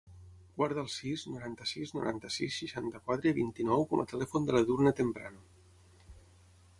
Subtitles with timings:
[0.59, 5.45] Guarda el sis, noranta-sis, noranta-sis, seixanta-quatre, vint-i-nou com a telèfon de l'Edurne Temprano.